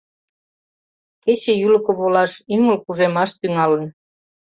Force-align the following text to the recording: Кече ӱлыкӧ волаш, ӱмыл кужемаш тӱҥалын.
Кече 1.23 1.53
ӱлыкӧ 1.65 1.91
волаш, 1.99 2.31
ӱмыл 2.55 2.77
кужемаш 2.85 3.29
тӱҥалын. 3.39 3.83